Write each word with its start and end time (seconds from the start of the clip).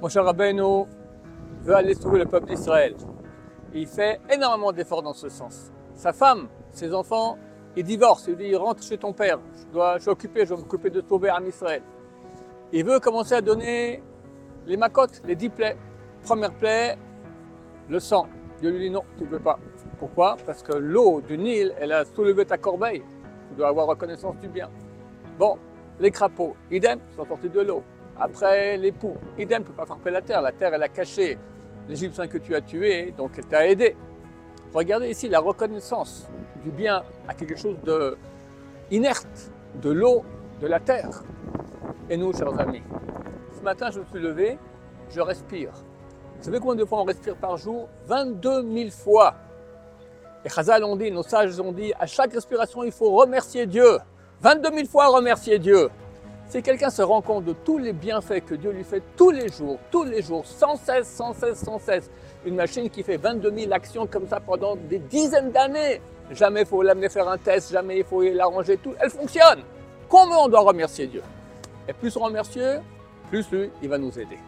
Moshe 0.00 0.16
Rabbeinu 0.16 0.86
veut 1.62 1.74
aller 1.74 1.94
sauver 1.94 2.20
le 2.20 2.24
peuple 2.24 2.46
d'Israël. 2.46 2.94
Il 3.74 3.86
fait 3.86 4.18
énormément 4.32 4.72
d'efforts 4.72 5.02
dans 5.02 5.12
ce 5.12 5.28
sens. 5.28 5.70
Sa 5.94 6.14
femme, 6.14 6.48
ses 6.72 6.94
enfants, 6.94 7.36
ils 7.76 7.84
divorcent. 7.84 8.28
Il 8.28 8.36
dit 8.36 8.56
rentre 8.56 8.82
chez 8.82 8.96
ton 8.96 9.12
père. 9.12 9.38
Je, 9.54 9.72
dois, 9.72 9.98
je 9.98 10.02
suis 10.02 10.10
occupé, 10.10 10.46
je 10.46 10.54
vais 10.54 10.60
m'occuper 10.60 10.88
de 10.88 11.02
sauver 11.06 11.30
en 11.30 11.44
Israël. 11.44 11.82
Il 12.72 12.84
veut 12.86 12.98
commencer 12.98 13.34
à 13.34 13.42
donner 13.42 14.02
les 14.66 14.78
macotes, 14.78 15.20
les 15.26 15.36
dix 15.36 15.50
plaies. 15.50 15.76
Première 16.24 16.54
plaie, 16.54 16.96
le 17.88 18.00
sang. 18.00 18.26
Dieu 18.60 18.70
lui 18.70 18.78
dit 18.78 18.90
non, 18.90 19.02
tu 19.18 19.24
ne 19.24 19.28
peux 19.28 19.38
pas. 19.38 19.58
Pourquoi? 19.98 20.38
Parce 20.46 20.62
que 20.62 20.72
l'eau 20.72 21.20
du 21.20 21.36
Nil, 21.36 21.74
elle 21.78 21.92
a 21.92 22.06
soulevé 22.06 22.46
ta 22.46 22.56
corbeille. 22.56 23.02
Tu 23.50 23.54
dois 23.54 23.68
avoir 23.68 23.86
reconnaissance 23.86 24.36
du 24.38 24.48
bien. 24.48 24.70
Bon, 25.38 25.58
les 25.98 26.10
crapauds, 26.10 26.56
idem, 26.70 27.00
sont 27.14 27.26
sortis 27.26 27.50
de 27.50 27.60
l'eau. 27.60 27.82
Après, 28.20 28.76
les 28.76 28.92
poux, 28.92 29.16
idem, 29.38 29.62
ne 29.62 29.66
peut 29.66 29.72
pas 29.72 29.86
frapper 29.86 30.10
la 30.10 30.20
terre. 30.20 30.42
La 30.42 30.52
terre, 30.52 30.74
elle 30.74 30.82
a 30.82 30.88
caché 30.88 31.38
l'Égyptien 31.88 32.28
que 32.28 32.36
tu 32.36 32.54
as 32.54 32.60
tué, 32.60 33.14
donc 33.16 33.32
elle 33.38 33.46
t'a 33.46 33.66
aidé. 33.66 33.96
Regardez 34.74 35.08
ici 35.08 35.28
la 35.28 35.40
reconnaissance 35.40 36.28
du 36.62 36.70
bien 36.70 37.02
à 37.26 37.32
quelque 37.32 37.56
chose 37.56 37.76
de 37.82 38.18
inerte, 38.90 39.50
de 39.82 39.90
l'eau, 39.90 40.22
de 40.60 40.66
la 40.66 40.78
terre. 40.80 41.22
Et 42.10 42.16
nous, 42.18 42.32
chers 42.34 42.60
amis, 42.60 42.82
ce 43.56 43.62
matin, 43.62 43.90
je 43.90 44.00
me 44.00 44.04
suis 44.04 44.20
levé, 44.20 44.58
je 45.08 45.20
respire. 45.20 45.70
Vous 46.38 46.44
savez 46.44 46.60
combien 46.60 46.76
de 46.76 46.84
fois 46.84 47.00
on 47.00 47.04
respire 47.04 47.36
par 47.36 47.56
jour? 47.56 47.88
22 48.06 48.62
000 48.70 48.90
fois. 48.90 49.34
Et 50.44 50.48
Chazal 50.48 50.84
ont 50.84 50.96
dit, 50.96 51.10
nos 51.10 51.22
sages 51.22 51.58
ont 51.58 51.72
dit, 51.72 51.92
à 51.98 52.06
chaque 52.06 52.32
respiration, 52.32 52.84
il 52.84 52.92
faut 52.92 53.10
remercier 53.10 53.66
Dieu. 53.66 53.98
22 54.42 54.70
000 54.74 54.86
fois 54.88 55.08
remercier 55.08 55.58
Dieu. 55.58 55.88
Si 56.50 56.60
quelqu'un 56.64 56.90
se 56.90 57.00
rend 57.00 57.22
compte 57.22 57.44
de 57.44 57.52
tous 57.52 57.78
les 57.78 57.92
bienfaits 57.92 58.44
que 58.44 58.56
Dieu 58.56 58.72
lui 58.72 58.82
fait 58.82 59.00
tous 59.16 59.30
les 59.30 59.48
jours, 59.48 59.78
tous 59.88 60.02
les 60.02 60.20
jours, 60.20 60.44
sans 60.44 60.74
cesse, 60.74 61.06
sans 61.06 61.32
cesse, 61.32 61.60
sans 61.60 61.78
cesse, 61.78 62.10
une 62.44 62.56
machine 62.56 62.90
qui 62.90 63.04
fait 63.04 63.18
22 63.18 63.52
000 63.56 63.72
actions 63.72 64.08
comme 64.08 64.26
ça 64.26 64.40
pendant 64.40 64.74
des 64.74 64.98
dizaines 64.98 65.52
d'années, 65.52 66.00
jamais 66.32 66.62
il 66.62 66.66
faut 66.66 66.82
l'amener 66.82 67.08
faire 67.08 67.28
un 67.28 67.38
test, 67.38 67.70
jamais 67.70 67.98
il 67.98 68.04
faut 68.04 68.22
l'arranger 68.22 68.78
tout, 68.78 68.94
elle 68.98 69.10
fonctionne. 69.10 69.60
Comment 70.08 70.46
on 70.46 70.48
doit 70.48 70.62
remercier 70.62 71.06
Dieu? 71.06 71.22
Et 71.88 71.92
plus 71.92 72.16
on 72.16 72.24
remercie, 72.24 72.58
plus 73.30 73.48
lui, 73.52 73.70
il 73.80 73.88
va 73.88 73.98
nous 73.98 74.18
aider. 74.18 74.38